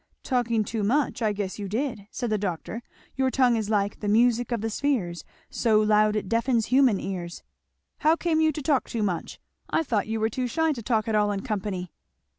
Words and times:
"Talking 0.23 0.63
too 0.63 0.81
much! 0.81 1.21
I 1.21 1.31
guess 1.31 1.59
you 1.59 1.67
did," 1.69 2.07
said 2.09 2.31
the 2.31 2.37
doctor; 2.39 2.81
"your 3.15 3.29
tongue 3.29 3.55
is 3.55 3.69
like 3.69 3.99
'the 3.99 4.07
music 4.07 4.51
of 4.51 4.61
the 4.61 4.69
spheres, 4.71 5.23
So 5.51 5.79
loud 5.79 6.15
it 6.15 6.27
deafens 6.27 6.65
human 6.65 6.99
ears.' 6.99 7.43
How 7.99 8.15
came 8.15 8.41
you 8.41 8.51
to 8.51 8.63
talk 8.63 8.89
too 8.89 9.03
much? 9.03 9.39
I 9.69 9.83
thought 9.83 10.07
you 10.07 10.19
were 10.19 10.27
too 10.29 10.47
shy 10.47 10.73
to 10.73 10.81
talk 10.81 11.07
at 11.07 11.13
all 11.13 11.31
in 11.31 11.41
company." 11.43 11.91